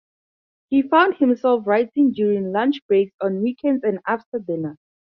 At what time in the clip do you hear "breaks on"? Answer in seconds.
2.87-3.43